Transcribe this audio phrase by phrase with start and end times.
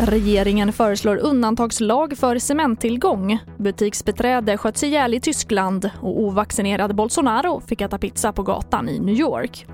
[0.00, 3.38] Regeringen föreslår undantagslag för cementtillgång.
[3.56, 9.14] Butiksbeträde sköts ihjäl i Tyskland och ovaccinerad Bolsonaro fick äta pizza på gatan i New
[9.14, 9.66] York.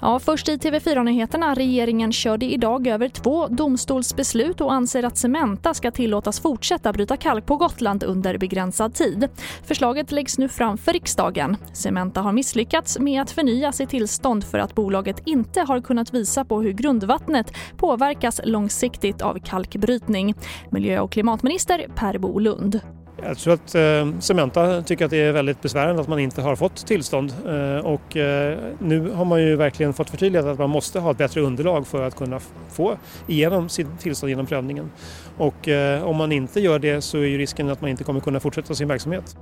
[0.00, 1.54] Ja, först i TV4-nyheterna.
[1.54, 7.46] Regeringen körde idag över två domstolsbeslut och anser att Cementa ska tillåtas fortsätta bryta kalk
[7.46, 9.28] på Gotland under begränsad tid.
[9.64, 11.56] Förslaget läggs nu fram för riksdagen.
[11.72, 16.44] Cementa har misslyckats med att förnya sitt tillstånd för att bolaget inte har kunnat visa
[16.44, 20.34] på hur grundvattnet påverkas långsiktigt av kalkbrytning.
[20.70, 22.80] Miljö och klimatminister Per Bolund.
[23.22, 26.56] Jag tror att eh, Cementa tycker att det är väldigt besvärande att man inte har
[26.56, 31.00] fått tillstånd eh, och eh, nu har man ju verkligen fått förtydligat att man måste
[31.00, 34.90] ha ett bättre underlag för att kunna få igenom sitt tillstånd genom prövningen.
[35.36, 38.20] Och eh, om man inte gör det så är ju risken att man inte kommer
[38.20, 39.36] kunna fortsätta sin verksamhet.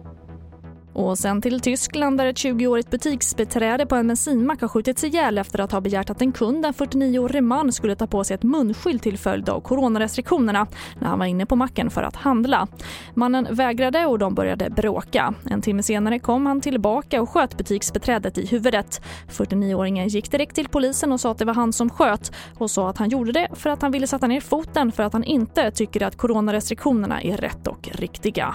[0.96, 5.58] Och sen till Tyskland där ett 20-årigt butiksbeträde på en bensinmack har skjutits ihjäl efter
[5.60, 9.02] att ha begärt att en kund, en 49-årig man, skulle ta på sig ett munskydd
[9.02, 10.66] till följd av coronarestriktionerna
[11.00, 12.66] när han var inne på macken för att handla.
[13.14, 15.34] Mannen vägrade och de började bråka.
[15.50, 19.02] En timme senare kom han tillbaka och sköt butiksbeträdet i huvudet.
[19.28, 22.88] 49-åringen gick direkt till polisen och sa att det var han som sköt och sa
[22.90, 25.70] att han gjorde det för att han ville sätta ner foten för att han inte
[25.70, 28.54] tycker att coronarestriktionerna är rätt och riktiga.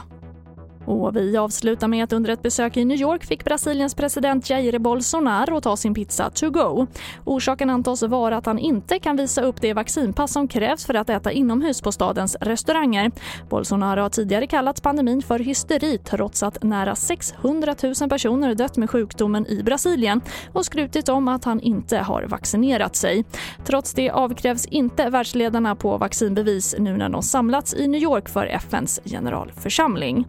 [0.92, 4.80] Och vi avslutar med att under ett besök i New York fick Brasiliens president Jair
[4.80, 6.88] Bolsonaro ta sin pizza to go.
[7.26, 11.10] Orsaken antas vara att han inte kan visa upp det vaccinpass som krävs för att
[11.10, 13.12] äta inomhus på stadens restauranger.
[13.50, 18.90] Bolsonaro har tidigare kallat pandemin för hysteri trots att nära 600 000 personer dött med
[18.90, 20.22] sjukdomen i Brasilien
[20.54, 23.26] och skrutit om att han inte har vaccinerat sig.
[23.66, 28.46] Trots det avkrävs inte världsledarna på vaccinbevis nu när de samlats i New York för
[28.46, 30.26] FNs generalförsamling.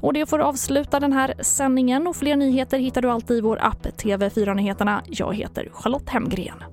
[0.00, 3.58] Och det får avsluta den här sändningen och fler nyheter hittar du alltid i vår
[3.60, 5.02] app TV4 Nyheterna.
[5.06, 6.64] Jag heter Charlotte Hemgren.